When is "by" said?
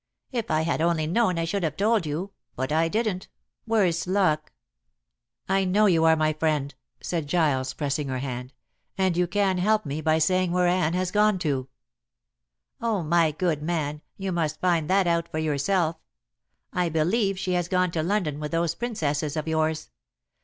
10.01-10.17